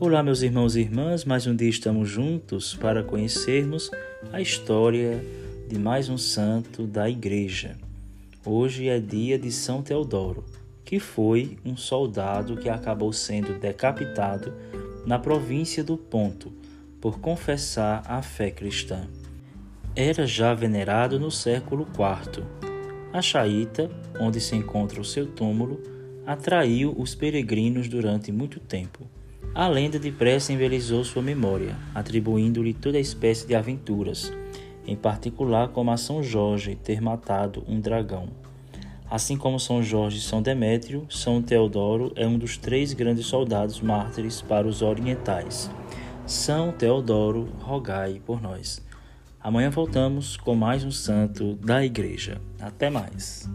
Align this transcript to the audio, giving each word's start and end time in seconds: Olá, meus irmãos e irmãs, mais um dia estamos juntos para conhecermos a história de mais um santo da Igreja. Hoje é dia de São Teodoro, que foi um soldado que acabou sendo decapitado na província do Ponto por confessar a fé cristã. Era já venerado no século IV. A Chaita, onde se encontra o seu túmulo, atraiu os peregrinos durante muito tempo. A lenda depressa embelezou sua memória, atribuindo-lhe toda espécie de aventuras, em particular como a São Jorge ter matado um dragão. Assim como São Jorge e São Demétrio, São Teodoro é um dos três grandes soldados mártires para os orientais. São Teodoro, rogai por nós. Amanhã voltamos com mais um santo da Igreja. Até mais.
Olá, 0.00 0.24
meus 0.24 0.42
irmãos 0.42 0.74
e 0.74 0.80
irmãs, 0.80 1.24
mais 1.24 1.46
um 1.46 1.54
dia 1.54 1.68
estamos 1.68 2.08
juntos 2.08 2.74
para 2.74 3.04
conhecermos 3.04 3.92
a 4.32 4.40
história 4.40 5.24
de 5.68 5.78
mais 5.78 6.08
um 6.08 6.18
santo 6.18 6.84
da 6.84 7.08
Igreja. 7.08 7.78
Hoje 8.44 8.88
é 8.88 8.98
dia 8.98 9.38
de 9.38 9.52
São 9.52 9.82
Teodoro, 9.82 10.44
que 10.84 10.98
foi 10.98 11.56
um 11.64 11.76
soldado 11.76 12.56
que 12.56 12.68
acabou 12.68 13.12
sendo 13.12 13.56
decapitado 13.56 14.52
na 15.06 15.16
província 15.16 15.84
do 15.84 15.96
Ponto 15.96 16.52
por 17.00 17.20
confessar 17.20 18.02
a 18.04 18.20
fé 18.20 18.50
cristã. 18.50 19.06
Era 19.94 20.26
já 20.26 20.52
venerado 20.54 21.20
no 21.20 21.30
século 21.30 21.86
IV. 21.86 22.44
A 23.12 23.22
Chaita, 23.22 23.88
onde 24.18 24.40
se 24.40 24.56
encontra 24.56 25.00
o 25.00 25.04
seu 25.04 25.24
túmulo, 25.24 25.80
atraiu 26.26 26.92
os 26.98 27.14
peregrinos 27.14 27.86
durante 27.86 28.32
muito 28.32 28.58
tempo. 28.58 29.08
A 29.52 29.66
lenda 29.66 29.98
depressa 29.98 30.52
embelezou 30.52 31.02
sua 31.04 31.22
memória, 31.22 31.76
atribuindo-lhe 31.94 32.72
toda 32.72 32.98
espécie 32.98 33.46
de 33.46 33.54
aventuras, 33.54 34.32
em 34.86 34.94
particular 34.94 35.68
como 35.68 35.90
a 35.90 35.96
São 35.96 36.22
Jorge 36.22 36.76
ter 36.76 37.00
matado 37.00 37.64
um 37.66 37.80
dragão. 37.80 38.28
Assim 39.10 39.36
como 39.36 39.60
São 39.60 39.82
Jorge 39.82 40.18
e 40.18 40.22
São 40.22 40.42
Demétrio, 40.42 41.06
São 41.08 41.40
Teodoro 41.42 42.12
é 42.16 42.26
um 42.26 42.38
dos 42.38 42.56
três 42.56 42.92
grandes 42.92 43.26
soldados 43.26 43.80
mártires 43.80 44.40
para 44.40 44.66
os 44.66 44.82
orientais. 44.82 45.70
São 46.26 46.72
Teodoro, 46.72 47.48
rogai 47.60 48.20
por 48.24 48.40
nós. 48.40 48.82
Amanhã 49.40 49.70
voltamos 49.70 50.36
com 50.38 50.54
mais 50.54 50.84
um 50.84 50.90
santo 50.90 51.54
da 51.56 51.84
Igreja. 51.84 52.40
Até 52.58 52.88
mais. 52.88 53.48